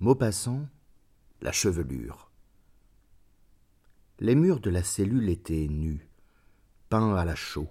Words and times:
Maupassant, 0.00 0.68
la 1.42 1.50
chevelure. 1.50 2.30
Les 4.20 4.36
murs 4.36 4.60
de 4.60 4.70
la 4.70 4.84
cellule 4.84 5.28
étaient 5.28 5.66
nus, 5.66 6.08
peints 6.88 7.16
à 7.16 7.24
la 7.24 7.34
chaux. 7.34 7.68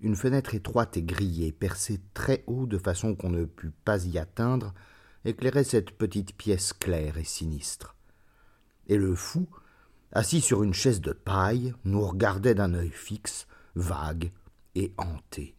Une 0.00 0.14
fenêtre 0.14 0.54
étroite 0.54 0.96
et 0.96 1.02
grillée, 1.02 1.50
percée 1.50 2.00
très 2.14 2.44
haut 2.46 2.66
de 2.66 2.78
façon 2.78 3.16
qu'on 3.16 3.30
ne 3.30 3.46
pût 3.46 3.72
pas 3.84 4.04
y 4.06 4.16
atteindre, 4.16 4.74
éclairait 5.24 5.64
cette 5.64 5.90
petite 5.90 6.36
pièce 6.36 6.72
claire 6.72 7.18
et 7.18 7.24
sinistre. 7.24 7.96
Et 8.86 8.96
le 8.96 9.16
fou, 9.16 9.48
assis 10.12 10.40
sur 10.40 10.62
une 10.62 10.74
chaise 10.74 11.00
de 11.00 11.12
paille, 11.12 11.74
nous 11.84 12.06
regardait 12.06 12.54
d'un 12.54 12.74
œil 12.74 12.90
fixe, 12.90 13.48
vague 13.74 14.30
et 14.76 14.94
hanté. 14.96 15.57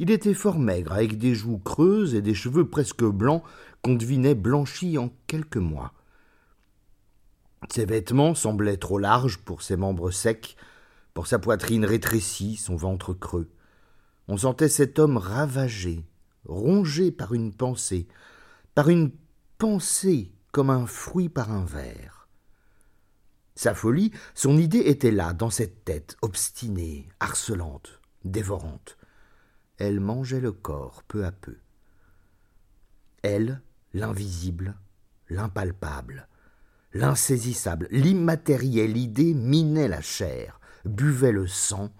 Il 0.00 0.10
était 0.10 0.32
fort 0.32 0.58
maigre, 0.58 0.92
avec 0.92 1.18
des 1.18 1.34
joues 1.34 1.58
creuses 1.58 2.14
et 2.14 2.22
des 2.22 2.32
cheveux 2.32 2.66
presque 2.66 3.04
blancs 3.04 3.42
qu'on 3.82 3.96
devinait 3.96 4.34
blanchis 4.34 4.96
en 4.96 5.12
quelques 5.26 5.58
mois. 5.58 5.92
Ses 7.68 7.84
vêtements 7.84 8.34
semblaient 8.34 8.78
trop 8.78 8.98
larges 8.98 9.36
pour 9.36 9.60
ses 9.60 9.76
membres 9.76 10.10
secs, 10.10 10.56
pour 11.12 11.26
sa 11.26 11.38
poitrine 11.38 11.84
rétrécie, 11.84 12.56
son 12.56 12.76
ventre 12.76 13.12
creux. 13.12 13.50
On 14.26 14.38
sentait 14.38 14.70
cet 14.70 14.98
homme 14.98 15.18
ravagé, 15.18 16.06
rongé 16.46 17.12
par 17.12 17.34
une 17.34 17.52
pensée, 17.52 18.08
par 18.74 18.88
une 18.88 19.12
pensée 19.58 20.32
comme 20.50 20.70
un 20.70 20.86
fruit 20.86 21.28
par 21.28 21.52
un 21.52 21.66
verre. 21.66 22.26
Sa 23.54 23.74
folie, 23.74 24.12
son 24.34 24.56
idée 24.56 24.78
était 24.78 25.10
là, 25.10 25.34
dans 25.34 25.50
cette 25.50 25.84
tête, 25.84 26.16
obstinée, 26.22 27.06
harcelante, 27.20 28.00
dévorante. 28.24 28.96
Elle 29.80 29.98
mangeait 29.98 30.40
le 30.40 30.52
corps 30.52 31.02
peu 31.08 31.24
à 31.24 31.32
peu. 31.32 31.56
Elle, 33.22 33.62
l'invisible, 33.94 34.76
l'impalpable, 35.30 36.28
l'insaisissable, 36.92 37.88
l'immatérielle 37.90 38.98
idée 38.98 39.32
minait 39.32 39.88
la 39.88 40.02
chair, 40.02 40.60
buvait 40.84 41.32
le 41.32 41.46
sang, 41.46 41.90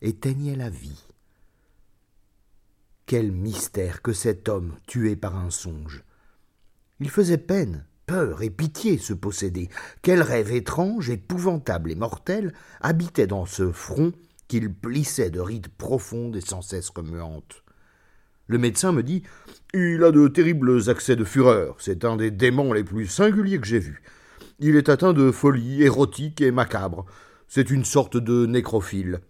éteignait 0.00 0.54
la 0.54 0.70
vie. 0.70 1.08
Quel 3.04 3.32
mystère 3.32 4.00
que 4.00 4.12
cet 4.12 4.48
homme 4.48 4.76
tué 4.86 5.16
par 5.16 5.36
un 5.36 5.50
songe. 5.50 6.04
Il 7.00 7.10
faisait 7.10 7.36
peine, 7.36 7.84
peur 8.06 8.42
et 8.42 8.50
pitié 8.50 8.96
ce 8.96 9.12
possédé. 9.12 9.70
Quel 10.02 10.22
rêve 10.22 10.52
étrange, 10.52 11.10
épouvantable 11.10 11.90
et 11.90 11.96
mortel 11.96 12.54
habitait 12.80 13.26
dans 13.26 13.44
ce 13.44 13.72
front 13.72 14.12
qu'il 14.48 14.72
plissait 14.72 15.30
de 15.30 15.40
rides 15.40 15.68
profondes 15.68 16.36
et 16.36 16.40
sans 16.40 16.62
cesse 16.62 16.90
remuantes. 16.90 17.62
Le 18.46 18.58
médecin 18.58 18.92
me 18.92 19.02
dit 19.02 19.22
Il 19.74 20.02
a 20.02 20.10
de 20.10 20.26
terribles 20.26 20.88
accès 20.88 21.16
de 21.16 21.24
fureur. 21.24 21.76
C'est 21.78 22.04
un 22.04 22.16
des 22.16 22.30
démons 22.30 22.72
les 22.72 22.84
plus 22.84 23.06
singuliers 23.06 23.60
que 23.60 23.66
j'ai 23.66 23.78
vus. 23.78 24.02
Il 24.58 24.74
est 24.74 24.88
atteint 24.88 25.12
de 25.12 25.30
folie 25.30 25.82
érotique 25.82 26.40
et 26.40 26.50
macabre. 26.50 27.04
C'est 27.46 27.70
une 27.70 27.84
sorte 27.84 28.16
de 28.16 28.46
nécrophile. 28.46 29.20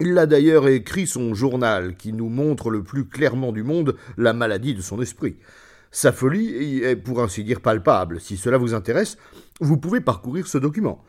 Il 0.00 0.16
a 0.18 0.26
d'ailleurs 0.26 0.68
écrit 0.68 1.06
son 1.06 1.34
journal 1.34 1.96
qui 1.96 2.12
nous 2.12 2.28
montre 2.28 2.70
le 2.70 2.82
plus 2.82 3.06
clairement 3.06 3.52
du 3.52 3.62
monde 3.62 3.96
la 4.16 4.32
maladie 4.32 4.74
de 4.74 4.80
son 4.80 5.02
esprit. 5.02 5.36
Sa 5.90 6.12
folie 6.12 6.82
est 6.82 6.96
pour 6.96 7.22
ainsi 7.22 7.44
dire 7.44 7.60
palpable. 7.60 8.20
Si 8.20 8.36
cela 8.36 8.56
vous 8.56 8.72
intéresse, 8.72 9.18
vous 9.60 9.76
pouvez 9.76 10.00
parcourir 10.00 10.46
ce 10.46 10.58
document. 10.58 11.04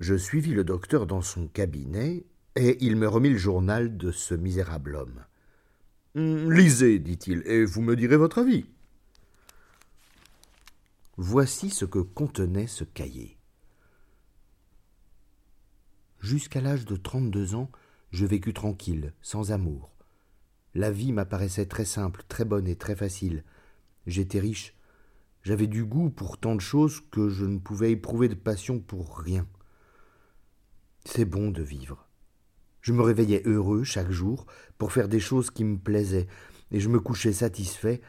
Je 0.00 0.14
suivis 0.14 0.54
le 0.54 0.64
docteur 0.64 1.06
dans 1.06 1.22
son 1.22 1.48
cabinet, 1.48 2.24
et 2.54 2.76
il 2.84 2.96
me 2.96 3.08
remit 3.08 3.30
le 3.30 3.38
journal 3.38 3.96
de 3.96 4.12
ce 4.12 4.34
misérable 4.34 4.94
homme. 4.94 5.24
Hum, 6.14 6.52
lisez, 6.52 6.98
dit-il, 6.98 7.42
et 7.46 7.64
vous 7.64 7.82
me 7.82 7.96
direz 7.96 8.16
votre 8.16 8.38
avis. 8.38 8.66
Voici 11.16 11.70
ce 11.70 11.84
que 11.84 11.98
contenait 11.98 12.68
ce 12.68 12.84
cahier. 12.84 13.36
Jusqu'à 16.20 16.60
l'âge 16.60 16.84
de 16.84 16.96
trente-deux 16.96 17.54
ans, 17.56 17.70
je 18.10 18.24
vécus 18.24 18.54
tranquille, 18.54 19.12
sans 19.20 19.50
amour. 19.50 19.92
La 20.74 20.92
vie 20.92 21.12
m'apparaissait 21.12 21.66
très 21.66 21.84
simple, 21.84 22.22
très 22.28 22.44
bonne 22.44 22.68
et 22.68 22.76
très 22.76 22.94
facile. 22.94 23.42
J'étais 24.06 24.38
riche. 24.38 24.74
J'avais 25.42 25.66
du 25.66 25.84
goût 25.84 26.10
pour 26.10 26.38
tant 26.38 26.54
de 26.54 26.60
choses 26.60 27.00
que 27.10 27.28
je 27.28 27.44
ne 27.44 27.58
pouvais 27.58 27.92
éprouver 27.92 28.28
de 28.28 28.34
passion 28.34 28.78
pour 28.78 29.18
rien. 29.18 29.46
C'est 31.04 31.24
bon 31.24 31.50
de 31.50 31.62
vivre. 31.62 32.06
Je 32.80 32.92
me 32.92 33.02
réveillais 33.02 33.42
heureux 33.44 33.84
chaque 33.84 34.10
jour 34.10 34.46
pour 34.78 34.92
faire 34.92 35.08
des 35.08 35.20
choses 35.20 35.50
qui 35.50 35.64
me 35.64 35.78
plaisaient, 35.78 36.28
et 36.70 36.80
je 36.80 36.88
me 36.88 37.00
couchais 37.00 37.32
satisfait, 37.32 38.00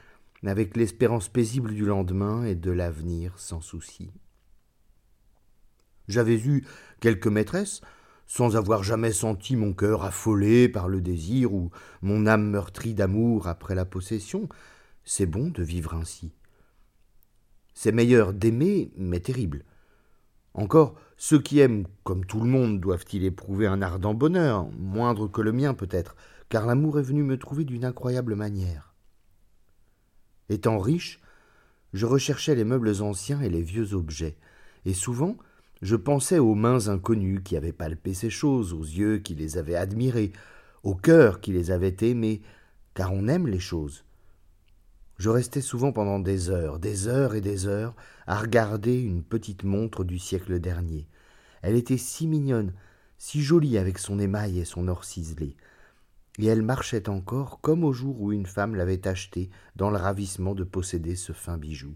avec 0.46 0.78
l'espérance 0.78 1.28
paisible 1.28 1.74
du 1.74 1.86
lendemain 1.86 2.46
et 2.46 2.56
de 2.56 2.72
l'avenir 2.72 3.38
sans 3.38 3.62
souci. 3.62 4.12
J'avais 6.08 6.40
eu 6.40 6.66
quelques 7.02 7.28
maîtresses, 7.28 7.82
sans 8.26 8.56
avoir 8.56 8.84
jamais 8.84 9.12
senti 9.12 9.56
mon 9.56 9.74
cœur 9.74 10.04
affolé 10.04 10.70
par 10.70 10.88
le 10.88 11.02
désir 11.02 11.54
ou 11.54 11.72
mon 12.02 12.28
âme 12.28 12.50
meurtrie 12.50 12.94
d'amour 12.94 13.48
après 13.48 13.76
la 13.76 13.86
possession. 13.86 14.48
C'est 15.04 15.26
bon 15.26 15.50
de 15.50 15.64
vivre 15.64 15.96
ainsi. 15.96 16.32
C'est 17.74 17.92
meilleur 17.92 18.34
d'aimer, 18.34 18.92
mais 18.98 19.20
terrible. 19.20 19.66
Encore, 20.54 20.96
ceux 21.18 21.40
qui 21.40 21.60
aiment, 21.60 21.86
comme 22.04 22.26
tout 22.26 22.40
le 22.40 22.50
monde, 22.50 22.80
doivent-ils 22.80 23.24
éprouver 23.24 23.68
un 23.68 23.82
ardent 23.82 24.14
bonheur, 24.14 24.70
moindre 24.78 25.28
que 25.28 25.42
le 25.42 25.52
mien 25.52 25.74
peut-être, 25.74 26.16
car 26.50 26.66
l'amour 26.66 27.00
est 27.00 27.04
venu 27.04 27.24
me 27.24 27.38
trouver 27.38 27.66
d'une 27.66 27.86
incroyable 27.86 28.36
manière. 28.36 28.94
Étant 30.50 30.80
riche, 30.80 31.22
je 31.94 32.06
recherchais 32.06 32.56
les 32.56 32.64
meubles 32.64 33.02
anciens 33.02 33.42
et 33.42 33.50
les 33.50 33.62
vieux 33.62 33.94
objets, 33.94 34.38
et 34.86 34.94
souvent 34.94 35.38
je 35.82 35.96
pensais 35.96 36.40
aux 36.40 36.56
mains 36.56 36.90
inconnues 36.90 37.42
qui 37.42 37.56
avaient 37.56 37.72
palpé 37.72 38.14
ces 38.14 38.30
choses, 38.30 38.74
aux 38.74 38.84
yeux 38.84 39.20
qui 39.20 39.36
les 39.36 39.58
avaient 39.58 39.76
admirées, 39.76 40.34
au 40.84 40.96
cœur 40.96 41.40
qui 41.40 41.52
les 41.52 41.72
avait 41.72 41.96
aimées, 42.02 42.42
car 42.94 43.14
on 43.14 43.28
aime 43.28 43.48
les 43.48 43.60
choses. 43.60 44.04
Je 45.20 45.30
restais 45.30 45.60
souvent 45.60 45.92
pendant 45.92 46.18
des 46.18 46.50
heures, 46.50 46.80
des 46.80 47.10
heures 47.10 47.36
et 47.36 47.42
des 47.42 47.68
heures, 47.68 47.94
à 48.26 48.40
regarder 48.40 48.96
une 48.96 49.22
petite 49.22 49.66
montre 49.66 50.06
du 50.06 50.18
siècle 50.18 50.62
dernier. 50.62 51.08
Elle 51.62 51.76
était 51.76 51.98
si 51.98 52.26
mignonne, 52.26 52.72
si 53.18 53.42
jolie 53.42 53.78
avec 53.78 54.00
son 54.00 54.18
émail 54.18 54.60
et 54.60 54.66
son 54.66 54.88
or 54.88 55.04
ciselé. 55.04 55.58
Et 56.38 56.46
elle 56.46 56.62
marchait 56.62 57.10
encore 57.10 57.60
comme 57.60 57.84
au 57.84 57.92
jour 57.92 58.22
où 58.22 58.32
une 58.32 58.46
femme 58.46 58.76
l'avait 58.76 59.10
achetée 59.10 59.50
dans 59.76 59.90
le 59.90 59.98
ravissement 59.98 60.56
de 60.56 60.64
posséder 60.64 61.18
ce 61.18 61.34
fin 61.34 61.58
bijou. 61.58 61.96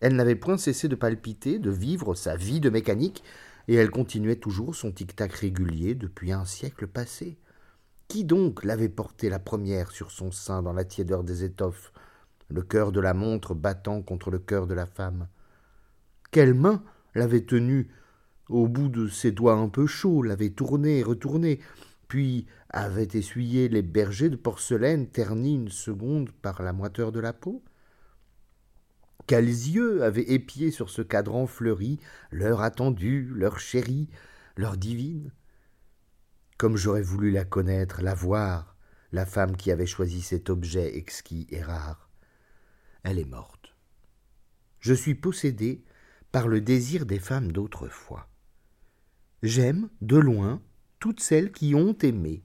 Elle 0.00 0.14
n'avait 0.14 0.34
point 0.34 0.58
cessé 0.58 0.88
de 0.88 0.96
palpiter, 0.96 1.58
de 1.58 1.70
vivre 1.70 2.14
sa 2.14 2.36
vie 2.36 2.60
de 2.60 2.68
mécanique, 2.68 3.24
et 3.68 3.74
elle 3.74 3.90
continuait 3.90 4.36
toujours 4.36 4.74
son 4.74 4.92
tic-tac 4.92 5.32
régulier 5.32 5.94
depuis 5.94 6.32
un 6.32 6.44
siècle 6.44 6.88
passé. 6.88 7.38
Qui 8.08 8.24
donc 8.24 8.64
l'avait 8.64 8.90
portée 8.90 9.30
la 9.30 9.38
première 9.38 9.92
sur 9.92 10.10
son 10.10 10.30
sein 10.30 10.60
dans 10.60 10.74
la 10.74 10.84
tiédeur 10.84 11.24
des 11.24 11.44
étoffes, 11.44 11.90
le 12.52 12.62
cœur 12.62 12.92
de 12.92 13.00
la 13.00 13.14
montre 13.14 13.54
battant 13.54 14.02
contre 14.02 14.30
le 14.30 14.38
cœur 14.38 14.66
de 14.66 14.74
la 14.74 14.86
femme. 14.86 15.28
Quelle 16.30 16.54
main 16.54 16.82
l'avait 17.14 17.44
tenue 17.44 17.90
au 18.48 18.68
bout 18.68 18.88
de 18.88 19.08
ses 19.08 19.32
doigts 19.32 19.54
un 19.54 19.68
peu 19.68 19.86
chauds, 19.86 20.22
l'avait 20.22 20.50
tournée 20.50 20.98
et 20.98 21.02
retournée, 21.02 21.60
puis 22.08 22.46
avait 22.68 23.08
essuyé 23.12 23.68
les 23.68 23.82
bergers 23.82 24.28
de 24.28 24.36
porcelaine 24.36 25.08
ternis 25.08 25.54
une 25.54 25.70
seconde 25.70 26.30
par 26.30 26.62
la 26.62 26.72
moiteur 26.72 27.12
de 27.12 27.20
la 27.20 27.32
peau. 27.32 27.62
Quels 29.26 29.46
yeux 29.46 30.02
avaient 30.02 30.30
épié 30.32 30.70
sur 30.70 30.90
ce 30.90 31.00
cadran 31.00 31.46
fleuri 31.46 31.98
l'heure 32.30 32.60
attendue, 32.60 33.30
l'heure 33.34 33.60
chérie, 33.60 34.08
l'heure 34.56 34.76
divine? 34.76 35.32
Comme 36.58 36.76
j'aurais 36.76 37.02
voulu 37.02 37.30
la 37.30 37.44
connaître, 37.44 38.02
la 38.02 38.14
voir, 38.14 38.76
la 39.12 39.24
femme 39.24 39.56
qui 39.56 39.70
avait 39.70 39.86
choisi 39.86 40.22
cet 40.22 40.50
objet 40.50 40.96
exquis 40.96 41.46
et 41.50 41.62
rare. 41.62 42.11
Elle 43.02 43.18
est 43.18 43.24
morte. 43.24 43.74
Je 44.80 44.94
suis 44.94 45.14
possédé 45.14 45.84
par 46.30 46.48
le 46.48 46.60
désir 46.60 47.06
des 47.06 47.18
femmes 47.18 47.52
d'autrefois. 47.52 48.28
J'aime, 49.42 49.88
de 50.00 50.16
loin, 50.16 50.62
toutes 50.98 51.20
celles 51.20 51.52
qui 51.52 51.74
ont 51.74 51.96
aimé. 51.98 52.44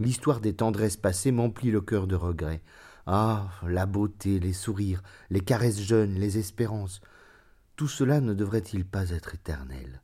L'histoire 0.00 0.40
des 0.40 0.54
tendresses 0.54 0.96
passées 0.96 1.32
m'emplit 1.32 1.70
le 1.70 1.80
cœur 1.80 2.06
de 2.06 2.14
regrets. 2.14 2.62
Ah, 3.06 3.50
la 3.66 3.86
beauté, 3.86 4.38
les 4.38 4.52
sourires, 4.52 5.02
les 5.30 5.40
caresses 5.40 5.80
jeunes, 5.80 6.14
les 6.14 6.38
espérances, 6.38 7.00
tout 7.74 7.88
cela 7.88 8.20
ne 8.20 8.34
devrait-il 8.34 8.84
pas 8.84 9.10
être 9.10 9.34
éternel? 9.34 10.02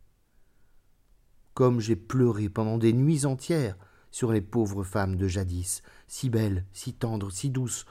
Comme 1.54 1.80
j'ai 1.80 1.96
pleuré 1.96 2.48
pendant 2.48 2.78
des 2.78 2.92
nuits 2.92 3.26
entières 3.26 3.76
sur 4.10 4.32
les 4.32 4.40
pauvres 4.40 4.84
femmes 4.84 5.16
de 5.16 5.28
jadis, 5.28 5.82
si 6.06 6.30
belles, 6.30 6.64
si 6.72 6.94
tendres, 6.94 7.32
si 7.32 7.50
douces, 7.50 7.84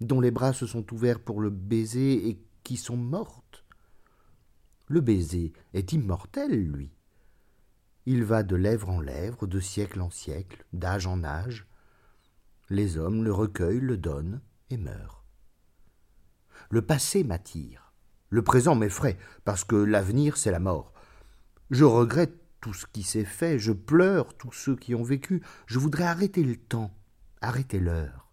dont 0.00 0.20
les 0.20 0.30
bras 0.30 0.52
se 0.52 0.66
sont 0.66 0.92
ouverts 0.92 1.20
pour 1.20 1.40
le 1.40 1.50
baiser 1.50 2.28
et 2.28 2.42
qui 2.62 2.76
sont 2.76 2.96
mortes. 2.96 3.64
Le 4.86 5.00
baiser 5.00 5.52
est 5.74 5.92
immortel, 5.92 6.70
lui. 6.70 6.90
Il 8.06 8.24
va 8.24 8.42
de 8.42 8.56
lèvre 8.56 8.88
en 8.88 9.00
lèvre, 9.00 9.46
de 9.46 9.60
siècle 9.60 10.00
en 10.00 10.10
siècle, 10.10 10.64
d'âge 10.72 11.06
en 11.06 11.24
âge. 11.24 11.66
Les 12.70 12.96
hommes 12.96 13.22
le 13.22 13.32
recueillent, 13.32 13.80
le 13.80 13.98
donnent 13.98 14.40
et 14.70 14.78
meurent. 14.78 15.24
Le 16.70 16.82
passé 16.82 17.24
m'attire. 17.24 17.92
Le 18.30 18.42
présent 18.42 18.74
m'effraie, 18.74 19.18
parce 19.44 19.64
que 19.64 19.76
l'avenir, 19.76 20.36
c'est 20.36 20.50
la 20.50 20.58
mort. 20.58 20.92
Je 21.70 21.84
regrette 21.84 22.34
tout 22.60 22.74
ce 22.74 22.86
qui 22.86 23.02
s'est 23.02 23.24
fait, 23.24 23.58
je 23.58 23.72
pleure 23.72 24.34
tous 24.34 24.52
ceux 24.52 24.76
qui 24.76 24.94
ont 24.94 25.02
vécu, 25.02 25.42
je 25.66 25.78
voudrais 25.78 26.04
arrêter 26.04 26.42
le 26.42 26.56
temps, 26.56 26.94
arrêter 27.40 27.78
l'heure. 27.78 28.27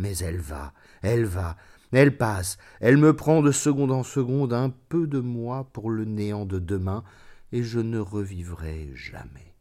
Mais 0.00 0.16
elle 0.16 0.40
va, 0.40 0.72
elle 1.02 1.26
va, 1.26 1.58
elle 1.92 2.16
passe, 2.16 2.56
elle 2.80 2.96
me 2.96 3.14
prend 3.14 3.42
de 3.42 3.52
seconde 3.52 3.92
en 3.92 4.02
seconde 4.02 4.54
un 4.54 4.70
peu 4.70 5.06
de 5.06 5.20
moi 5.20 5.68
pour 5.74 5.90
le 5.90 6.06
néant 6.06 6.46
de 6.46 6.58
demain, 6.58 7.04
et 7.52 7.62
je 7.62 7.80
ne 7.80 7.98
revivrai 7.98 8.92
jamais. 8.94 9.54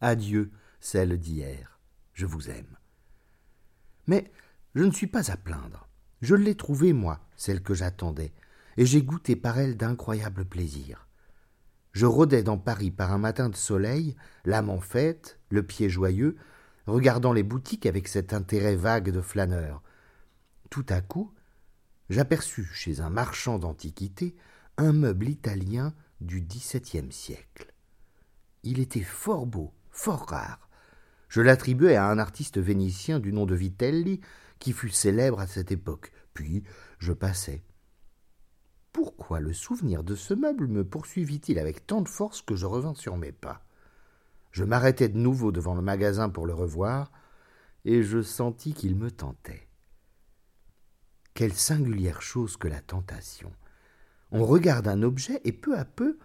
Adieu, 0.00 0.50
celle 0.80 1.18
d'hier, 1.18 1.78
je 2.14 2.24
vous 2.24 2.48
aime. 2.48 2.78
Mais 4.06 4.32
je 4.74 4.82
ne 4.84 4.92
suis 4.92 5.08
pas 5.08 5.30
à 5.30 5.36
plaindre. 5.36 5.86
Je 6.22 6.34
l'ai 6.34 6.54
trouvée, 6.54 6.94
moi, 6.94 7.20
celle 7.36 7.62
que 7.62 7.74
j'attendais, 7.74 8.32
et 8.78 8.86
j'ai 8.86 9.02
goûté 9.02 9.36
par 9.36 9.58
elle 9.58 9.76
d'incroyables 9.76 10.46
plaisirs. 10.46 11.06
Je 11.92 12.06
rôdais 12.06 12.42
dans 12.42 12.56
Paris 12.56 12.90
par 12.90 13.12
un 13.12 13.18
matin 13.18 13.50
de 13.50 13.56
soleil, 13.56 14.16
l'âme 14.46 14.70
en 14.70 14.80
fête, 14.80 15.38
le 15.50 15.62
pied 15.62 15.90
joyeux, 15.90 16.38
regardant 16.86 17.32
les 17.32 17.42
boutiques 17.42 17.86
avec 17.86 18.08
cet 18.08 18.32
intérêt 18.32 18.76
vague 18.76 19.10
de 19.10 19.20
flâneur. 19.20 19.82
Tout 20.70 20.86
à 20.88 21.00
coup, 21.00 21.32
j'aperçus 22.08 22.64
chez 22.72 23.00
un 23.00 23.10
marchand 23.10 23.58
d'antiquités 23.58 24.36
un 24.76 24.92
meuble 24.92 25.28
italien 25.28 25.94
du 26.20 26.40
XVIIe 26.40 27.12
siècle. 27.12 27.72
Il 28.62 28.78
était 28.78 29.02
fort 29.02 29.46
beau, 29.46 29.74
fort 29.90 30.26
rare. 30.28 30.70
Je 31.28 31.40
l'attribuais 31.40 31.96
à 31.96 32.06
un 32.06 32.18
artiste 32.18 32.58
vénitien 32.58 33.20
du 33.20 33.32
nom 33.32 33.46
de 33.46 33.54
Vitelli, 33.54 34.20
qui 34.58 34.72
fut 34.72 34.90
célèbre 34.90 35.40
à 35.40 35.46
cette 35.46 35.70
époque. 35.70 36.12
Puis 36.34 36.64
je 36.98 37.12
passais. 37.12 37.62
Pourquoi 38.92 39.40
le 39.40 39.52
souvenir 39.52 40.02
de 40.02 40.14
ce 40.14 40.34
meuble 40.34 40.66
me 40.66 40.84
poursuivit-il 40.84 41.58
avec 41.58 41.86
tant 41.86 42.00
de 42.00 42.08
force 42.08 42.42
que 42.42 42.56
je 42.56 42.66
revins 42.66 42.94
sur 42.94 43.16
mes 43.16 43.32
pas? 43.32 43.62
Je 44.50 44.64
m'arrêtai 44.64 45.08
de 45.08 45.18
nouveau 45.18 45.52
devant 45.52 45.74
le 45.74 45.82
magasin 45.82 46.28
pour 46.28 46.46
le 46.46 46.54
revoir, 46.54 47.12
et 47.84 48.02
je 48.02 48.22
sentis 48.22 48.74
qu'il 48.74 48.96
me 48.96 49.10
tentait. 49.10 49.68
Quelle 51.34 51.54
singulière 51.54 52.22
chose 52.22 52.56
que 52.56 52.68
la 52.68 52.80
tentation. 52.80 53.52
On 54.32 54.44
regarde 54.44 54.88
un 54.88 55.02
objet 55.02 55.40
et 55.44 55.52
peu 55.52 55.78
à 55.78 55.84
peu 55.84 56.18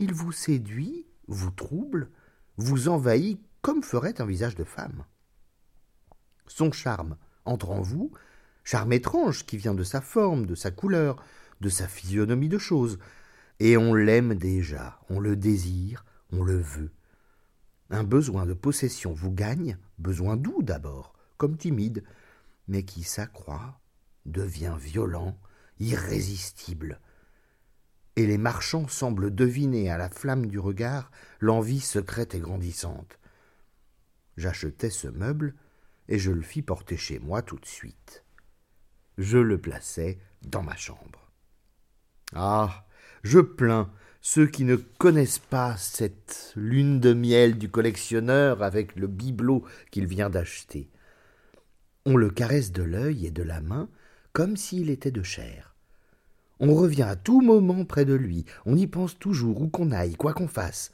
il 0.00 0.14
vous 0.14 0.32
séduit, 0.32 1.06
vous 1.28 1.50
trouble, 1.50 2.10
vous 2.56 2.88
envahit 2.88 3.40
comme 3.60 3.82
ferait 3.82 4.20
un 4.20 4.26
visage 4.26 4.54
de 4.54 4.64
femme. 4.64 5.04
Son 6.46 6.72
charme 6.72 7.16
entre 7.44 7.70
en 7.70 7.82
vous, 7.82 8.10
charme 8.64 8.94
étrange 8.94 9.44
qui 9.44 9.58
vient 9.58 9.74
de 9.74 9.84
sa 9.84 10.00
forme, 10.00 10.46
de 10.46 10.54
sa 10.54 10.70
couleur, 10.70 11.22
de 11.60 11.68
sa 11.68 11.86
physionomie 11.86 12.48
de 12.48 12.58
choses, 12.58 12.98
et 13.58 13.76
on 13.76 13.92
l'aime 13.94 14.34
déjà, 14.34 14.98
on 15.10 15.20
le 15.20 15.36
désire, 15.36 16.04
on 16.32 16.42
le 16.42 16.56
veut. 16.58 16.90
Un 17.90 18.04
besoin 18.04 18.46
de 18.46 18.54
possession 18.54 19.12
vous 19.12 19.32
gagne, 19.32 19.76
besoin 19.98 20.36
doux 20.36 20.62
d'abord, 20.62 21.12
comme 21.36 21.56
timide, 21.56 22.04
mais 22.68 22.84
qui 22.84 23.02
s'accroît, 23.02 23.80
devient 24.26 24.76
violent, 24.78 25.36
irrésistible. 25.80 27.00
Et 28.16 28.26
les 28.26 28.38
marchands 28.38 28.86
semblent 28.86 29.34
deviner 29.34 29.90
à 29.90 29.98
la 29.98 30.08
flamme 30.08 30.46
du 30.46 30.58
regard 30.58 31.10
l'envie 31.40 31.80
secrète 31.80 32.34
et 32.34 32.40
grandissante. 32.40 33.18
J'achetai 34.36 34.90
ce 34.90 35.08
meuble, 35.08 35.54
et 36.08 36.18
je 36.18 36.30
le 36.30 36.42
fis 36.42 36.62
porter 36.62 36.96
chez 36.96 37.18
moi 37.18 37.42
tout 37.42 37.58
de 37.58 37.66
suite. 37.66 38.24
Je 39.18 39.38
le 39.38 39.60
plaçai 39.60 40.20
dans 40.42 40.62
ma 40.62 40.76
chambre. 40.76 41.30
Ah. 42.34 42.86
Je 43.22 43.38
plains 43.38 43.92
ceux 44.20 44.46
qui 44.46 44.64
ne 44.64 44.76
connaissent 44.76 45.38
pas 45.38 45.76
cette 45.78 46.52
lune 46.54 47.00
de 47.00 47.14
miel 47.14 47.56
du 47.56 47.70
collectionneur 47.70 48.62
avec 48.62 48.96
le 48.96 49.06
bibelot 49.06 49.64
qu'il 49.90 50.06
vient 50.06 50.28
d'acheter. 50.28 50.90
On 52.04 52.16
le 52.16 52.30
caresse 52.30 52.72
de 52.72 52.82
l'œil 52.82 53.26
et 53.26 53.30
de 53.30 53.42
la 53.42 53.60
main 53.60 53.88
comme 54.32 54.56
s'il 54.56 54.90
était 54.90 55.10
de 55.10 55.22
chair. 55.22 55.74
On 56.60 56.74
revient 56.74 57.02
à 57.04 57.16
tout 57.16 57.40
moment 57.40 57.84
près 57.86 58.04
de 58.04 58.14
lui, 58.14 58.44
on 58.66 58.76
y 58.76 58.86
pense 58.86 59.18
toujours, 59.18 59.62
où 59.62 59.68
qu'on 59.68 59.90
aille, 59.92 60.14
quoi 60.14 60.34
qu'on 60.34 60.48
fasse. 60.48 60.92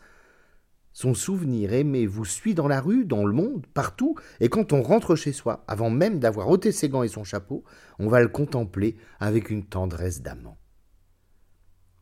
Son 0.93 1.13
souvenir 1.13 1.73
aimé 1.73 2.07
vous 2.07 2.25
suit 2.25 2.55
dans 2.55 2.69
la 2.69 2.81
rue, 2.81 3.05
dans 3.05 3.27
le 3.27 3.33
monde, 3.33 3.67
partout, 3.75 4.15
et 4.41 4.49
quand 4.49 4.73
on 4.73 4.83
rentre 4.83 5.17
chez 5.17 5.33
soi, 5.33 5.65
avant 5.67 5.91
même 5.91 6.21
d'avoir 6.21 6.49
ôté 6.49 6.71
ses 6.71 6.89
gants 6.89 7.03
et 7.03 7.09
son 7.09 7.25
chapeau, 7.25 7.65
on 7.99 8.09
va 8.09 8.21
le 8.21 8.29
contempler 8.29 8.97
avec 9.19 9.51
une 9.51 9.65
tendresse 9.65 10.23
d'amant. 10.23 10.57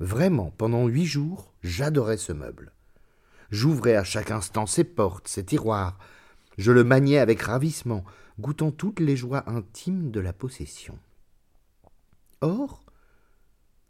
Vraiment, 0.00 0.50
pendant 0.50 0.86
huit 0.86 1.06
jours, 1.06 1.52
j'adorais 1.62 2.16
ce 2.16 2.32
meuble. 2.32 2.72
J'ouvrais 3.50 3.94
à 3.94 4.04
chaque 4.04 4.30
instant 4.30 4.66
ses 4.66 4.84
portes, 4.84 5.28
ses 5.28 5.44
tiroirs. 5.44 5.98
Je 6.58 6.72
le 6.72 6.82
maniais 6.82 7.18
avec 7.18 7.42
ravissement, 7.42 8.04
goûtant 8.40 8.72
toutes 8.72 9.00
les 9.00 9.16
joies 9.16 9.48
intimes 9.48 10.10
de 10.10 10.20
la 10.20 10.32
possession. 10.32 10.98
Or, 12.40 12.84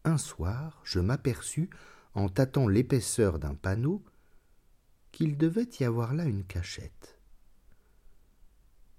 un 0.05 0.19
soir, 0.19 0.81
je 0.85 1.01
m'aperçus, 1.01 1.71
en 2.15 2.29
tâtant 2.29 2.69
l'épaisseur 2.69 3.39
d'un 3.39 3.55
panneau, 3.55 4.05
qu'il 5.13 5.39
devait 5.39 5.69
y 5.81 5.85
avoir 5.85 6.13
là 6.13 6.25
une 6.25 6.45
cachette. 6.45 7.19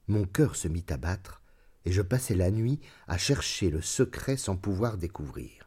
Mon 0.07 0.25
cœur 0.25 0.56
se 0.56 0.68
mit 0.68 0.86
à 0.90 0.98
battre, 0.98 1.42
et 1.86 1.92
je 1.92 2.02
passai 2.02 2.36
la 2.36 2.52
nuit 2.52 2.80
à 3.07 3.18
chercher 3.18 3.69
le 3.69 3.81
secret 3.81 4.38
sans 4.38 4.57
pouvoir 4.57 4.98
découvrir. 4.98 5.65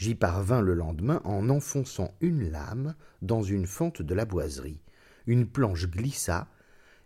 J'y 0.00 0.14
parvins 0.14 0.62
le 0.62 0.72
lendemain 0.72 1.20
en 1.24 1.50
enfonçant 1.50 2.14
une 2.22 2.50
lame 2.50 2.94
dans 3.20 3.42
une 3.42 3.66
fente 3.66 4.00
de 4.00 4.14
la 4.14 4.24
boiserie. 4.24 4.80
Une 5.26 5.46
planche 5.46 5.88
glissa, 5.88 6.48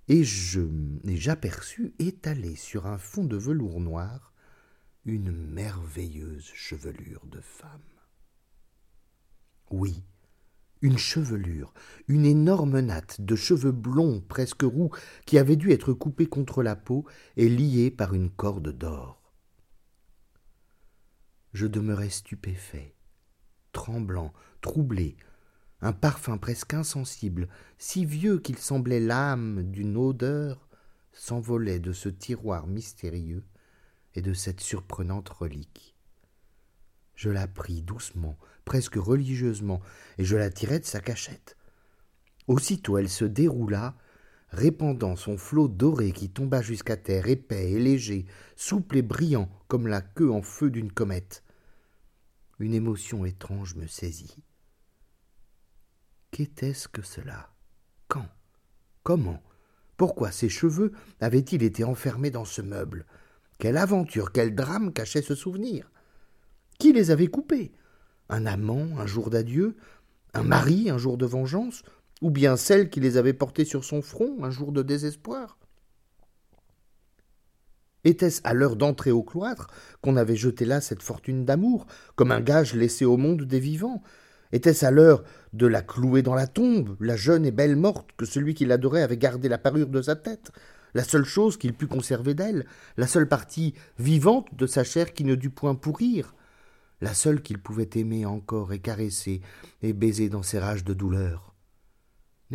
et 0.07 0.23
je 0.23 0.61
j'aperçus 1.05 1.93
étalée 1.99 2.55
sur 2.55 2.87
un 2.87 2.97
fond 2.97 3.25
de 3.25 3.37
velours 3.37 3.81
noir 3.81 4.33
une 5.05 5.33
merveilleuse 5.33 6.49
chevelure 6.55 7.27
de 7.27 7.41
femme. 7.41 7.81
Oui, 9.73 10.05
une 10.81 10.97
chevelure, 10.97 11.75
une 12.07 12.25
énorme 12.25 12.79
natte 12.79 13.21
de 13.21 13.35
cheveux 13.35 13.73
blonds 13.73 14.21
presque 14.21 14.63
roux 14.63 14.91
qui 15.27 15.37
avait 15.37 15.57
dû 15.57 15.73
être 15.73 15.95
coupée 15.95 16.27
contre 16.27 16.63
la 16.63 16.77
peau 16.77 17.05
et 17.37 17.49
liée 17.49 17.91
par 17.91 18.15
une 18.15 18.31
corde 18.31 18.71
d'or. 18.71 19.24
Je 21.55 21.67
demeurai 21.69 22.11
stupéfait, 22.11 22.95
tremblant, 23.73 24.33
troublé, 24.61 25.17
un 25.81 25.93
parfum 25.93 26.37
presque 26.37 26.75
insensible, 26.75 27.49
si 27.79 28.05
vieux 28.05 28.41
qu'il 28.41 28.59
semblait 28.59 29.01
l'âme 29.01 29.63
d'une 29.63 29.97
odeur, 29.97 30.69
s'envolait 31.13 31.79
de 31.79 31.93
ce 31.93 32.09
tiroir 32.09 32.67
mystérieux 32.67 33.45
et 34.15 34.21
de 34.21 34.33
cette 34.33 34.61
surprenante 34.61 35.29
relique. 35.29 35.95
Je 37.15 37.31
la 37.31 37.47
pris 37.47 37.83
doucement, 37.83 38.37
presque 38.65 38.97
religieusement, 38.97 39.81
et 40.19 40.25
je 40.25 40.37
la 40.37 40.51
tirai 40.51 40.81
de 40.81 40.85
sa 40.85 41.01
cachette. 41.01 41.57
Aussitôt 42.49 42.99
elle 42.99 43.09
se 43.09 43.25
déroula, 43.25 43.95
répandant 44.55 45.17
son 45.17 45.37
flot 45.37 45.69
doré 45.69 46.13
qui 46.13 46.31
tomba 46.31 46.63
jusqu'à 46.63 46.97
terre, 46.97 47.29
épais 47.29 47.73
et 47.73 47.79
léger, 47.79 48.27
souple 48.57 48.97
et 48.97 49.03
brillant 49.03 49.51
comme 49.69 49.87
la 49.87 50.01
queue 50.01 50.31
en 50.31 50.43
feu 50.43 50.71
d'une 50.71 50.93
comète. 50.93 51.45
Une 52.59 52.75
émotion 52.75 53.25
étrange 53.25 53.75
me 53.75 53.87
saisit. 53.87 54.43
Qu'était-ce 56.31 56.89
que 56.89 57.03
cela? 57.03 57.51
Quand? 58.09 58.29
Comment? 59.03 59.43
Pourquoi 59.97 60.33
ces 60.33 60.49
cheveux 60.49 60.93
avaient-ils 61.21 61.63
été 61.63 61.85
enfermés 61.85 62.31
dans 62.31 62.45
ce 62.45 62.63
meuble? 62.63 63.07
Quelle 63.59 63.77
aventure, 63.77 64.33
quel 64.33 64.55
drame 64.55 64.93
cachait 64.93 65.23
ce 65.23 65.35
souvenir? 65.35 65.91
Qui 66.79 66.93
les 66.93 67.11
avait 67.11 67.29
coupés? 67.29 67.73
Un 68.29 68.47
amant 68.47 68.99
un 68.99 69.07
jour 69.07 69.31
d'adieu? 69.31 69.77
Un 70.33 70.43
mari 70.43 70.91
un 70.91 70.99
jour 70.99 71.17
de 71.17 71.27
vengeance? 71.27 71.83
Ou 72.25 72.31
bien 72.31 72.57
celle 72.57 72.89
qui 72.89 73.01
les 73.01 73.19
avait 73.19 73.35
portés 73.35 73.67
sur 73.67 73.85
son 73.85 74.01
front 74.01 74.43
un 74.43 74.49
jour 74.49 74.73
de 74.73 74.81
désespoir. 74.81 75.59
Était-ce 78.05 78.41
à 78.45 78.55
l'heure 78.55 78.77
d'entrer 78.77 79.11
au 79.11 79.23
cloître 79.23 79.67
qu'on 80.01 80.17
avait 80.17 80.35
jeté 80.35 80.65
là 80.65 80.81
cette 80.81 81.03
fortune 81.03 81.45
d'amour, 81.45 81.85
comme 82.17 82.33
un 82.33 82.41
gage 82.41 82.73
laissé 82.75 83.05
au 83.05 83.19
monde 83.19 83.43
des 83.43 83.61
vivants? 83.61 84.03
Était-ce 84.53 84.87
à 84.87 84.91
l'heure 84.91 85.23
de 85.53 85.67
la 85.67 85.83
clouer 85.83 86.23
dans 86.23 86.35
la 86.35 86.47
tombe, 86.47 86.97
la 86.99 87.15
jeune 87.15 87.45
et 87.45 87.51
belle 87.51 87.77
morte 87.77 88.09
que 88.17 88.25
celui 88.25 88.55
qui 88.55 88.65
l'adorait 88.65 89.03
avait 89.03 89.19
gardé 89.19 89.51
la 89.51 89.59
parure 89.59 89.89
de 89.89 90.01
sa 90.01 90.17
tête? 90.17 90.51
La 90.95 91.05
seule 91.05 91.27
chose 91.27 91.59
qu'il 91.59 91.75
put 91.75 91.89
conserver 91.89 92.33
d'elle, 92.33 92.65
la 92.97 93.07
seule 93.07 93.29
partie 93.29 93.75
vivante 93.99 94.49
de 94.55 94.67
sa 94.67 94.83
chair 94.83 95.13
qui 95.13 95.25
ne 95.25 95.35
dut 95.35 95.51
point 95.51 95.75
pourrir, 95.75 96.35
la 97.03 97.13
seule 97.13 97.43
qu'il 97.43 97.59
pouvait 97.59 97.91
aimer 97.97 98.25
encore 98.25 98.73
et 98.73 98.79
caresser 98.79 99.43
et 99.83 99.93
baiser 99.93 100.31
dans 100.31 100.43
ses 100.43 100.59
rages 100.59 100.85
de 100.85 100.95
douleur. 100.95 101.54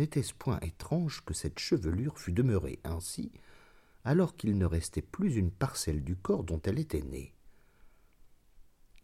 N'était-ce 0.00 0.32
point 0.32 0.58
étrange 0.60 1.22
que 1.26 1.34
cette 1.34 1.58
chevelure 1.58 2.18
fût 2.18 2.32
demeurée 2.32 2.80
ainsi, 2.84 3.32
alors 4.02 4.34
qu'il 4.34 4.56
ne 4.56 4.64
restait 4.64 5.02
plus 5.02 5.36
une 5.36 5.50
parcelle 5.50 6.02
du 6.02 6.16
corps 6.16 6.42
dont 6.42 6.58
elle 6.64 6.78
était 6.78 7.02
née? 7.02 7.34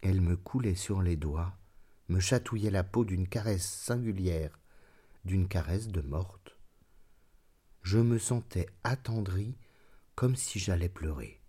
Elle 0.01 0.21
me 0.21 0.35
coulait 0.35 0.73
sur 0.73 1.03
les 1.03 1.15
doigts, 1.15 1.55
me 2.09 2.19
chatouillait 2.19 2.71
la 2.71 2.83
peau 2.83 3.05
d'une 3.05 3.27
caresse 3.27 3.69
singulière, 3.69 4.57
d'une 5.23 5.47
caresse 5.47 5.89
de 5.89 6.01
morte. 6.01 6.57
Je 7.83 7.99
me 7.99 8.17
sentais 8.17 8.65
attendri 8.83 9.55
comme 10.15 10.35
si 10.35 10.57
j'allais 10.57 10.89
pleurer. 10.89 11.39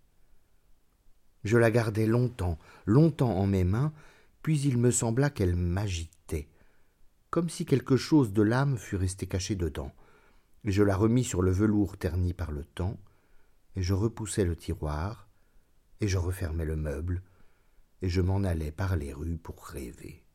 Je 1.43 1.57
la 1.57 1.71
gardai 1.71 2.05
longtemps, 2.05 2.59
longtemps 2.85 3.35
en 3.35 3.47
mes 3.47 3.63
mains, 3.63 3.93
puis 4.43 4.61
il 4.61 4.77
me 4.77 4.91
sembla 4.91 5.31
qu'elle 5.31 5.55
m'agitait, 5.55 6.49
comme 7.29 7.49
si 7.49 7.65
quelque 7.65 7.97
chose 7.97 8.33
de 8.33 8.41
l'âme 8.41 8.77
fût 8.77 8.95
resté 8.95 9.27
caché 9.27 9.55
dedans. 9.55 9.91
Je 10.63 10.83
la 10.83 10.95
remis 10.95 11.23
sur 11.23 11.41
le 11.41 11.51
velours 11.51 11.97
terni 11.97 12.33
par 12.33 12.51
le 12.51 12.65
temps, 12.65 12.99
et 13.75 13.81
je 13.81 13.93
repoussai 13.93 14.43
le 14.43 14.55
tiroir, 14.55 15.29
et 16.01 16.07
je 16.07 16.17
refermai 16.17 16.65
le 16.65 16.75
meuble, 16.75 17.21
et 18.01 18.09
je 18.09 18.21
m'en 18.21 18.43
allai 18.43 18.71
par 18.71 18.95
les 18.95 19.13
rues 19.13 19.37
pour 19.37 19.65
rêver. 19.65 20.25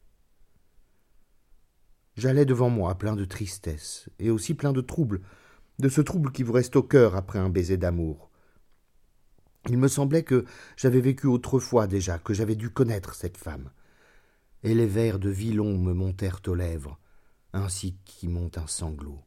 J'allais 2.16 2.44
devant 2.44 2.70
moi 2.70 2.94
plein 2.96 3.16
de 3.16 3.24
tristesse, 3.24 4.08
et 4.18 4.30
aussi 4.30 4.54
plein 4.54 4.72
de 4.72 4.80
trouble, 4.80 5.20
de 5.80 5.88
ce 5.88 6.00
trouble 6.00 6.30
qui 6.30 6.44
vous 6.44 6.52
reste 6.52 6.76
au 6.76 6.82
cœur 6.82 7.16
après 7.16 7.40
un 7.40 7.50
baiser 7.50 7.76
d'amour. 7.76 8.30
Il 9.68 9.78
me 9.78 9.88
semblait 9.88 10.22
que 10.22 10.44
j'avais 10.76 11.00
vécu 11.00 11.26
autrefois 11.26 11.86
déjà, 11.86 12.18
que 12.18 12.34
j'avais 12.34 12.54
dû 12.54 12.70
connaître 12.70 13.14
cette 13.14 13.38
femme. 13.38 13.70
Et 14.64 14.72
les 14.74 14.86
vers 14.86 15.18
de 15.18 15.28
Villon 15.28 15.76
me 15.76 15.92
montèrent 15.92 16.40
aux 16.46 16.54
lèvres, 16.54 16.98
ainsi 17.52 17.96
qu'y 18.06 18.28
monte 18.28 18.56
un 18.56 18.66
sanglot. 18.66 19.22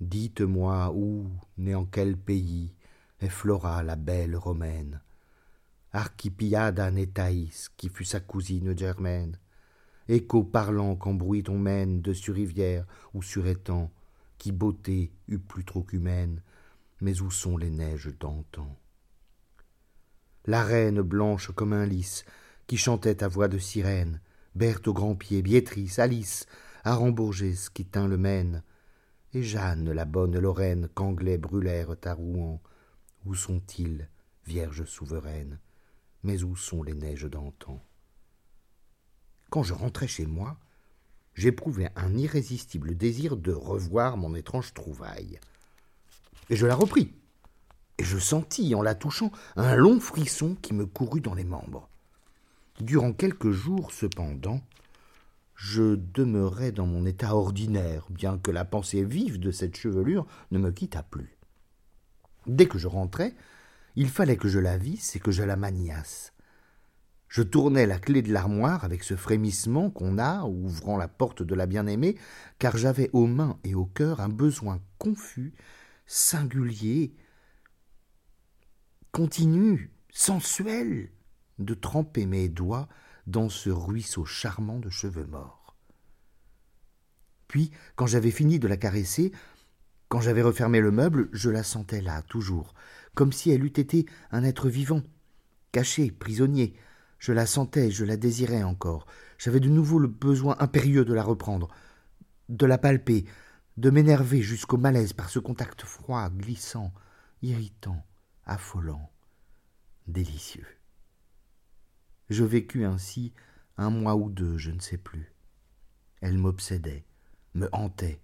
Dites-moi 0.00 0.92
où, 0.92 1.30
né 1.56 1.76
en 1.76 1.84
quel 1.84 2.16
pays, 2.16 2.74
est 3.20 3.28
Flora 3.28 3.84
la 3.84 3.94
belle 3.94 4.34
romaine, 4.34 5.00
Archipiada 5.92 6.90
Thaïs, 7.14 7.70
qui 7.76 7.88
fut 7.88 8.04
sa 8.04 8.18
cousine 8.18 8.76
germaine, 8.76 9.38
écho 10.08 10.42
parlant 10.42 10.96
qu'en 10.96 11.14
bruit 11.14 11.44
on 11.48 11.58
mène 11.58 12.02
de 12.02 12.12
sur 12.12 12.34
rivière 12.34 12.86
ou 13.14 13.22
sur 13.22 13.46
étang, 13.46 13.92
qui 14.38 14.50
beauté 14.50 15.12
eût 15.28 15.38
plus 15.38 15.64
trop 15.64 15.84
qu'humaine, 15.84 16.42
mais 17.00 17.20
où 17.20 17.30
sont 17.30 17.56
les 17.56 17.70
neiges 17.70 18.12
d'antan? 18.18 18.76
La 20.46 20.64
reine 20.64 21.02
blanche 21.02 21.52
comme 21.52 21.72
un 21.72 21.86
lys, 21.86 22.24
qui 22.70 22.76
chantait 22.76 23.24
à 23.24 23.26
voix 23.26 23.48
de 23.48 23.58
sirène, 23.58 24.20
Berthe 24.54 24.86
au 24.86 24.92
grand 24.92 25.16
pied, 25.16 25.42
Biétrice, 25.42 25.98
Alice, 25.98 26.46
Arambourgès 26.84 27.68
qui 27.68 27.84
tint 27.84 28.06
le 28.06 28.16
Maine, 28.16 28.62
et 29.34 29.42
Jeanne, 29.42 29.90
la 29.90 30.04
bonne 30.04 30.38
Lorraine, 30.38 30.88
qu'Anglais 30.94 31.36
brûlèrent 31.36 31.96
à 32.04 32.14
Rouen. 32.14 32.62
Où 33.26 33.34
sont-ils, 33.34 34.08
vierges 34.46 34.84
souveraines? 34.84 35.58
Mais 36.22 36.44
où 36.44 36.54
sont 36.54 36.84
les 36.84 36.94
neiges 36.94 37.24
d'antan? 37.24 37.82
Quand 39.50 39.64
je 39.64 39.74
rentrai 39.74 40.06
chez 40.06 40.26
moi, 40.26 40.56
j'éprouvais 41.34 41.90
un 41.96 42.16
irrésistible 42.16 42.96
désir 42.96 43.36
de 43.36 43.50
revoir 43.50 44.16
mon 44.16 44.36
étrange 44.36 44.74
trouvaille. 44.74 45.40
Et 46.50 46.54
je 46.54 46.66
la 46.66 46.76
repris, 46.76 47.12
et 47.98 48.04
je 48.04 48.18
sentis, 48.18 48.76
en 48.76 48.82
la 48.82 48.94
touchant, 48.94 49.32
un 49.56 49.74
long 49.74 49.98
frisson 49.98 50.54
qui 50.54 50.72
me 50.72 50.86
courut 50.86 51.20
dans 51.20 51.34
les 51.34 51.42
membres. 51.42 51.88
Durant 52.80 53.12
quelques 53.12 53.50
jours, 53.50 53.92
cependant, 53.92 54.62
je 55.54 55.96
demeurai 55.96 56.72
dans 56.72 56.86
mon 56.86 57.04
état 57.04 57.36
ordinaire, 57.36 58.06
bien 58.08 58.38
que 58.38 58.50
la 58.50 58.64
pensée 58.64 59.04
vive 59.04 59.38
de 59.38 59.50
cette 59.50 59.76
chevelure 59.76 60.26
ne 60.50 60.58
me 60.58 60.70
quittât 60.70 61.02
plus. 61.02 61.36
Dès 62.46 62.66
que 62.66 62.78
je 62.78 62.86
rentrais, 62.86 63.34
il 63.96 64.08
fallait 64.08 64.38
que 64.38 64.48
je 64.48 64.58
la 64.58 64.78
visse 64.78 65.14
et 65.14 65.20
que 65.20 65.30
je 65.30 65.42
la 65.42 65.56
maniasse. 65.56 66.32
Je 67.28 67.42
tournai 67.42 67.84
la 67.84 67.98
clé 67.98 68.22
de 68.22 68.32
l'armoire 68.32 68.82
avec 68.82 69.04
ce 69.04 69.14
frémissement 69.14 69.90
qu'on 69.90 70.18
a 70.18 70.44
ouvrant 70.44 70.96
la 70.96 71.06
porte 71.06 71.42
de 71.42 71.54
la 71.54 71.66
bien-aimée, 71.66 72.16
car 72.58 72.78
j'avais 72.78 73.10
aux 73.12 73.26
mains 73.26 73.58
et 73.62 73.74
au 73.74 73.84
cœur 73.84 74.20
un 74.20 74.30
besoin 74.30 74.80
confus, 74.98 75.52
singulier, 76.06 77.14
continu, 79.12 79.92
sensuel, 80.08 81.10
de 81.60 81.74
tremper 81.74 82.26
mes 82.26 82.48
doigts 82.48 82.88
dans 83.26 83.48
ce 83.48 83.70
ruisseau 83.70 84.24
charmant 84.24 84.78
de 84.78 84.90
cheveux 84.90 85.26
morts. 85.26 85.76
Puis, 87.46 87.70
quand 87.96 88.06
j'avais 88.06 88.30
fini 88.30 88.58
de 88.58 88.68
la 88.68 88.76
caresser, 88.76 89.32
quand 90.08 90.20
j'avais 90.20 90.42
refermé 90.42 90.80
le 90.80 90.90
meuble, 90.90 91.28
je 91.32 91.50
la 91.50 91.62
sentais 91.62 92.00
là, 92.00 92.22
toujours, 92.22 92.74
comme 93.14 93.32
si 93.32 93.50
elle 93.50 93.64
eût 93.64 93.68
été 93.68 94.06
un 94.32 94.42
être 94.42 94.68
vivant, 94.68 95.02
caché, 95.72 96.10
prisonnier. 96.10 96.74
Je 97.18 97.32
la 97.32 97.46
sentais, 97.46 97.90
je 97.90 98.04
la 98.04 98.16
désirais 98.16 98.62
encore. 98.62 99.06
J'avais 99.38 99.60
de 99.60 99.68
nouveau 99.68 99.98
le 99.98 100.08
besoin 100.08 100.56
impérieux 100.58 101.04
de 101.04 101.12
la 101.12 101.22
reprendre, 101.22 101.68
de 102.48 102.66
la 102.66 102.78
palper, 102.78 103.24
de 103.76 103.90
m'énerver 103.90 104.42
jusqu'au 104.42 104.78
malaise 104.78 105.12
par 105.12 105.28
ce 105.28 105.38
contact 105.38 105.82
froid, 105.82 106.28
glissant, 106.30 106.92
irritant, 107.42 108.04
affolant, 108.46 109.10
délicieux. 110.06 110.79
Je 112.30 112.44
vécus 112.44 112.86
ainsi 112.86 113.32
un 113.76 113.90
mois 113.90 114.14
ou 114.14 114.30
deux, 114.30 114.56
je 114.56 114.70
ne 114.70 114.78
sais 114.78 114.98
plus. 114.98 115.34
Elle 116.20 116.38
m'obsédait, 116.38 117.04
me 117.54 117.68
hantait. 117.72 118.20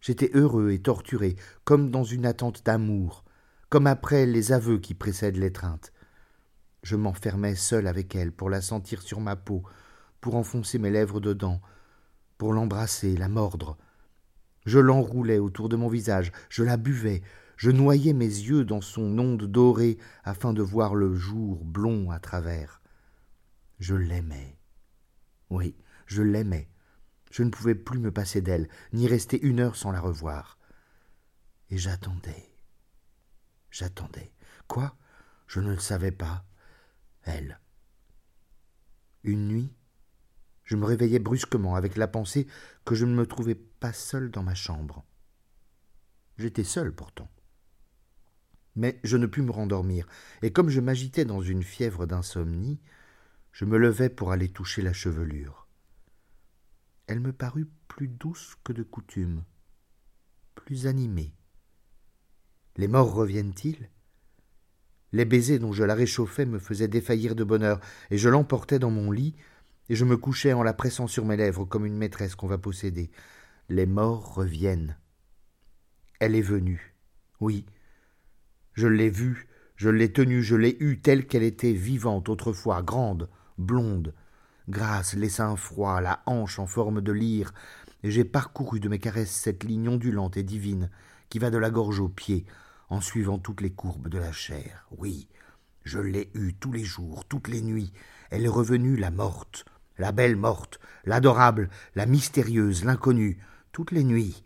J'étais 0.00 0.30
heureux 0.34 0.70
et 0.70 0.80
torturé, 0.80 1.34
comme 1.64 1.90
dans 1.90 2.04
une 2.04 2.26
attente 2.26 2.64
d'amour, 2.64 3.24
comme 3.70 3.88
après 3.88 4.24
les 4.24 4.52
aveux 4.52 4.78
qui 4.78 4.94
précèdent 4.94 5.36
l'étreinte. 5.36 5.92
Je 6.84 6.94
m'enfermais 6.94 7.56
seul 7.56 7.88
avec 7.88 8.14
elle 8.14 8.30
pour 8.30 8.50
la 8.50 8.60
sentir 8.60 9.02
sur 9.02 9.20
ma 9.20 9.34
peau, 9.34 9.64
pour 10.20 10.36
enfoncer 10.36 10.78
mes 10.78 10.90
lèvres 10.90 11.20
dedans, 11.20 11.60
pour 12.38 12.52
l'embrasser, 12.52 13.16
la 13.16 13.28
mordre. 13.28 13.78
Je 14.64 14.78
l'enroulais 14.78 15.40
autour 15.40 15.68
de 15.68 15.74
mon 15.76 15.88
visage, 15.88 16.30
je 16.48 16.62
la 16.62 16.76
buvais, 16.76 17.22
je 17.56 17.72
noyais 17.72 18.12
mes 18.12 18.26
yeux 18.26 18.64
dans 18.64 18.80
son 18.80 19.18
onde 19.18 19.46
dorée 19.46 19.98
afin 20.22 20.52
de 20.52 20.62
voir 20.62 20.94
le 20.94 21.16
jour 21.16 21.64
blond 21.64 22.10
à 22.12 22.20
travers. 22.20 22.81
Je 23.82 23.96
l'aimais. 23.96 24.60
Oui, 25.50 25.74
je 26.06 26.22
l'aimais. 26.22 26.68
Je 27.32 27.42
ne 27.42 27.50
pouvais 27.50 27.74
plus 27.74 27.98
me 27.98 28.12
passer 28.12 28.40
d'elle, 28.40 28.68
ni 28.92 29.08
rester 29.08 29.44
une 29.44 29.58
heure 29.58 29.74
sans 29.74 29.90
la 29.90 29.98
revoir. 29.98 30.56
Et 31.68 31.78
j'attendais. 31.78 32.54
J'attendais. 33.72 34.30
Quoi? 34.68 34.96
Je 35.48 35.58
ne 35.58 35.70
le 35.70 35.80
savais 35.80 36.12
pas. 36.12 36.44
Elle. 37.24 37.58
Une 39.24 39.48
nuit, 39.48 39.74
je 40.62 40.76
me 40.76 40.84
réveillai 40.84 41.18
brusquement 41.18 41.74
avec 41.74 41.96
la 41.96 42.06
pensée 42.06 42.46
que 42.84 42.94
je 42.94 43.04
ne 43.04 43.16
me 43.16 43.26
trouvais 43.26 43.56
pas 43.56 43.92
seul 43.92 44.30
dans 44.30 44.44
ma 44.44 44.54
chambre. 44.54 45.04
J'étais 46.38 46.62
seul 46.62 46.94
pourtant. 46.94 47.28
Mais 48.76 49.00
je 49.02 49.16
ne 49.16 49.26
pus 49.26 49.42
me 49.42 49.50
rendormir, 49.50 50.06
et 50.40 50.52
comme 50.52 50.68
je 50.68 50.80
m'agitais 50.80 51.24
dans 51.24 51.42
une 51.42 51.64
fièvre 51.64 52.06
d'insomnie, 52.06 52.80
je 53.52 53.64
me 53.64 53.76
levai 53.76 54.08
pour 54.08 54.32
aller 54.32 54.48
toucher 54.48 54.82
la 54.82 54.92
chevelure. 54.92 55.68
Elle 57.06 57.20
me 57.20 57.32
parut 57.32 57.68
plus 57.86 58.08
douce 58.08 58.56
que 58.64 58.72
de 58.72 58.82
coutume, 58.82 59.44
plus 60.54 60.86
animée. 60.86 61.34
Les 62.76 62.88
morts 62.88 63.12
reviennent-ils? 63.12 63.90
Les 65.12 65.26
baisers 65.26 65.58
dont 65.58 65.74
je 65.74 65.84
la 65.84 65.94
réchauffais 65.94 66.46
me 66.46 66.58
faisaient 66.58 66.88
défaillir 66.88 67.34
de 67.34 67.44
bonheur, 67.44 67.80
et 68.10 68.16
je 68.16 68.30
l'emportais 68.30 68.78
dans 68.78 68.90
mon 68.90 69.10
lit, 69.10 69.36
et 69.90 69.94
je 69.94 70.06
me 70.06 70.16
couchais 70.16 70.54
en 70.54 70.62
la 70.62 70.72
pressant 70.72 71.06
sur 71.06 71.26
mes 71.26 71.36
lèvres 71.36 71.66
comme 71.66 71.84
une 71.84 71.98
maîtresse 71.98 72.34
qu'on 72.34 72.46
va 72.46 72.56
posséder. 72.56 73.10
Les 73.68 73.84
morts 73.84 74.34
reviennent. 74.34 74.96
Elle 76.18 76.34
est 76.34 76.40
venue. 76.40 76.94
Oui. 77.40 77.66
Je 78.72 78.86
l'ai 78.86 79.10
vue, 79.10 79.48
je 79.76 79.90
l'ai 79.90 80.10
tenue, 80.10 80.42
je 80.42 80.56
l'ai 80.56 80.78
eue 80.80 81.00
telle 81.00 81.26
qu'elle 81.26 81.42
était 81.42 81.74
vivante 81.74 82.30
autrefois, 82.30 82.82
grande, 82.82 83.28
blonde, 83.58 84.14
grasse, 84.68 85.14
les 85.14 85.28
seins 85.28 85.56
froids, 85.56 86.00
la 86.00 86.22
hanche 86.26 86.58
en 86.58 86.66
forme 86.66 87.00
de 87.00 87.12
lyre, 87.12 87.52
et 88.02 88.10
j'ai 88.10 88.24
parcouru 88.24 88.80
de 88.80 88.88
mes 88.88 88.98
caresses 88.98 89.30
cette 89.30 89.64
ligne 89.64 89.88
ondulante 89.88 90.36
et 90.36 90.42
divine 90.42 90.90
qui 91.28 91.38
va 91.38 91.50
de 91.50 91.58
la 91.58 91.70
gorge 91.70 92.00
aux 92.00 92.08
pieds, 92.08 92.44
en 92.90 93.00
suivant 93.00 93.38
toutes 93.38 93.62
les 93.62 93.72
courbes 93.72 94.08
de 94.08 94.18
la 94.18 94.32
chair. 94.32 94.86
Oui, 94.90 95.28
je 95.84 95.98
l'ai 95.98 96.30
eue 96.34 96.52
tous 96.52 96.72
les 96.72 96.84
jours, 96.84 97.24
toutes 97.24 97.48
les 97.48 97.62
nuits. 97.62 97.92
Elle 98.30 98.44
est 98.44 98.48
revenue 98.48 98.96
la 98.96 99.10
morte, 99.10 99.64
la 99.96 100.12
belle 100.12 100.36
morte, 100.36 100.78
l'adorable, 101.04 101.70
la 101.94 102.06
mystérieuse, 102.06 102.84
l'inconnue, 102.84 103.38
toutes 103.72 103.92
les 103.92 104.04
nuits. 104.04 104.44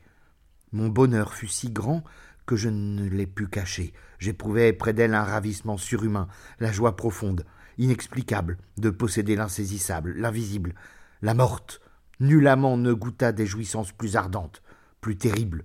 Mon 0.71 0.89
bonheur 0.89 1.35
fut 1.35 1.49
si 1.49 1.71
grand 1.71 2.05
que 2.47 2.57
je 2.57 2.69
ne 2.69 3.09
l'ai 3.09 3.27
pu 3.27 3.49
cacher. 3.49 3.93
J'éprouvais 4.19 4.73
près 4.73 4.93
d'elle 4.93 5.15
un 5.15 5.25
ravissement 5.25 5.77
surhumain, 5.77 6.29
la 6.61 6.71
joie 6.71 6.97
profonde, 6.97 7.45
inexplicable 7.79 8.59
de 8.79 8.91
posséder 8.91 9.37
l'insaisissable, 9.37 10.15
l'invisible, 10.17 10.75
la 11.23 11.35
morte. 11.35 11.81
Nul 12.21 12.47
amant 12.47 12.77
ne 12.77 12.93
goûta 12.93 13.33
des 13.33 13.47
jouissances 13.47 13.93
plus 13.93 14.17
ardentes, 14.17 14.63
plus 15.01 15.17
terribles. 15.17 15.65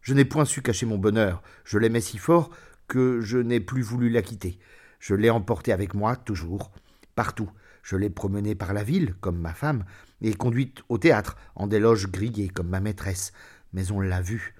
Je 0.00 0.14
n'ai 0.14 0.24
point 0.24 0.44
su 0.44 0.62
cacher 0.62 0.86
mon 0.86 0.98
bonheur. 0.98 1.42
Je 1.64 1.78
l'aimais 1.78 2.00
si 2.00 2.18
fort 2.18 2.50
que 2.88 3.20
je 3.20 3.38
n'ai 3.38 3.60
plus 3.60 3.82
voulu 3.82 4.08
la 4.08 4.22
quitter. 4.22 4.58
Je 4.98 5.14
l'ai 5.14 5.30
emportée 5.30 5.72
avec 5.72 5.94
moi, 5.94 6.16
toujours, 6.16 6.72
partout. 7.14 7.50
Je 7.82 7.96
l'ai 7.96 8.10
promenée 8.10 8.54
par 8.54 8.72
la 8.72 8.84
ville, 8.84 9.14
comme 9.20 9.38
ma 9.38 9.52
femme, 9.52 9.84
et 10.20 10.34
conduite 10.34 10.82
au 10.88 10.98
théâtre, 10.98 11.36
en 11.54 11.66
des 11.66 11.80
loges 11.80 12.08
grillées, 12.08 12.48
comme 12.48 12.68
ma 12.68 12.80
maîtresse. 12.80 13.32
Mais 13.72 13.90
on 13.90 14.00
l'a 14.00 14.20
vue. 14.20 14.54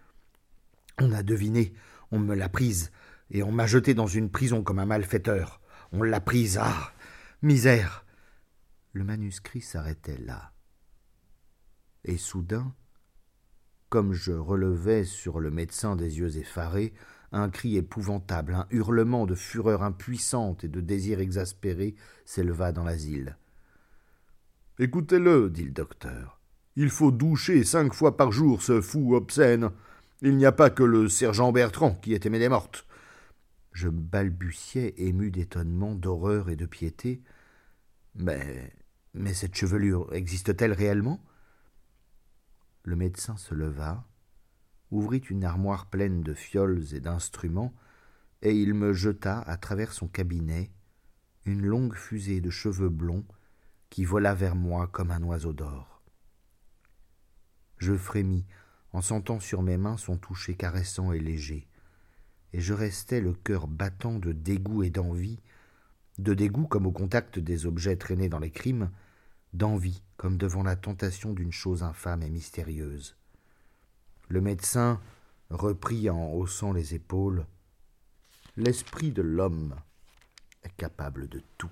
On 1.00 1.12
a 1.12 1.23
deviné, 1.23 1.73
on 2.11 2.18
me 2.18 2.35
l'a 2.35 2.49
prise, 2.49 2.90
et 3.30 3.42
on 3.42 3.52
m'a 3.52 3.66
jeté 3.66 3.94
dans 3.94 4.06
une 4.06 4.30
prison 4.30 4.62
comme 4.62 4.78
un 4.78 4.87
malfaiteur. 4.87 5.62
On 5.95 6.03
l'a 6.03 6.21
prise, 6.21 6.59
ah 6.59 6.91
Misère 7.43 8.07
Le 8.95 9.05
manuscrit 9.05 9.61
s'arrêtait 9.61 10.19
là. 10.19 10.53
Et 12.05 12.17
soudain, 12.17 12.75
comme 13.91 14.15
je 14.15 14.33
relevais 14.33 15.05
sur 15.05 15.39
le 15.39 15.51
médecin 15.51 15.95
des 15.95 16.19
yeux 16.19 16.39
effarés, 16.39 16.95
un 17.31 17.51
cri 17.51 17.77
épouvantable, 17.77 18.55
un 18.55 18.67
hurlement 18.71 19.27
de 19.27 19.35
fureur 19.35 19.83
impuissante 19.83 20.65
et 20.65 20.69
de 20.69 20.81
désir 20.81 21.21
exaspéré 21.21 21.95
s'éleva 22.25 22.73
dans 22.73 22.85
l'asile. 22.85 23.37
Écoutez-le, 24.79 25.51
dit 25.51 25.65
le 25.65 25.73
docteur. 25.73 26.41
Il 26.75 26.89
faut 26.89 27.11
doucher 27.11 27.65
cinq 27.65 27.93
fois 27.93 28.17
par 28.17 28.33
jour 28.33 28.63
ce 28.63 28.81
fou 28.81 29.15
obscène. 29.15 29.71
Il 30.23 30.39
n'y 30.39 30.47
a 30.47 30.53
pas 30.53 30.71
que 30.71 30.83
le 30.83 31.11
sergent 31.11 31.53
Bertrand 31.53 31.95
qui 31.97 32.15
est 32.15 32.25
aimé 32.25 32.39
des 32.39 32.49
mortes. 32.49 32.87
Je 33.73 33.88
balbutiais, 33.88 34.95
ému 34.99 35.31
d'étonnement, 35.31 35.95
d'horreur 35.95 36.50
et 36.50 36.57
de 36.57 36.67
piété. 36.67 37.23
Mais. 38.14 38.73
Mais 39.14 39.35
cette 39.35 39.55
chevelure 39.55 40.12
existe-t-elle 40.14 40.73
réellement? 40.73 41.23
Le 42.83 42.97
médecin 42.97 43.37
se 43.37 43.55
leva, 43.55 44.09
ouvrit 44.91 45.19
une 45.19 45.45
armoire 45.45 45.91
pleine 45.91 46.23
de 46.23 46.33
fioles 46.33 46.95
et 46.95 47.00
d'instruments, 47.00 47.75
et 48.41 48.57
il 48.57 48.73
me 48.73 48.95
jeta 48.95 49.41
à 49.41 49.57
travers 49.59 49.93
son 49.93 50.09
cabinet 50.09 50.73
une 51.45 51.67
longue 51.67 51.95
fusée 51.95 52.41
de 52.41 52.50
cheveux 52.50 52.88
blonds 52.88 53.26
qui 53.91 54.05
vola 54.07 54.35
vers 54.35 54.57
moi 54.57 54.87
comme 54.87 55.11
un 55.11 55.23
oiseau 55.23 55.52
d'or. 55.52 56.02
Je 57.76 57.95
frémis 57.95 58.47
en 58.93 59.02
sentant 59.02 59.41
sur 59.41 59.61
mes 59.61 59.76
mains 59.76 59.99
son 59.99 60.17
toucher 60.17 60.55
caressant 60.55 61.12
et 61.12 61.21
léger, 61.21 61.69
et 62.52 62.61
je 62.61 62.75
restais 62.75 63.21
le 63.21 63.32
cœur 63.32 63.66
battant 63.66 64.18
de 64.18 64.32
dégoût 64.32 64.82
et 64.82 64.90
d'envie, 64.90 65.38
de 66.18 66.35
dégoût 66.35 66.66
comme 66.66 66.87
au 66.87 66.92
contact 66.92 67.38
des 67.38 67.66
objets 67.66 67.97
traînés 67.97 68.28
dans 68.28 68.38
les 68.38 68.50
crimes, 68.50 68.90
d'envie 69.52 70.02
comme 70.16 70.37
devant 70.37 70.62
la 70.62 70.76
tentation 70.76 71.32
d'une 71.32 71.52
chose 71.52 71.82
infâme 71.82 72.23
et 72.23 72.30
mystérieuse. 72.30 73.16
Le 74.28 74.40
médecin 74.40 75.00
reprit 75.50 76.09
en 76.11 76.32
haussant 76.32 76.73
les 76.73 76.94
épaules 76.94 77.47
L'esprit 78.56 79.12
de 79.12 79.23
l'homme 79.23 79.75
est 80.62 80.76
capable 80.76 81.28
de 81.28 81.42
tout. 81.56 81.71